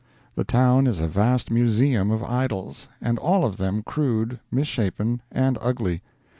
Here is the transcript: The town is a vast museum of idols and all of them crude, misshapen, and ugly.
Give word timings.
The 0.33 0.43
town 0.43 0.87
is 0.87 0.99
a 0.99 1.07
vast 1.07 1.51
museum 1.51 2.09
of 2.09 2.23
idols 2.23 2.89
and 3.01 3.19
all 3.19 3.45
of 3.45 3.57
them 3.57 3.83
crude, 3.83 4.39
misshapen, 4.49 5.21
and 5.31 5.59
ugly. 5.61 6.01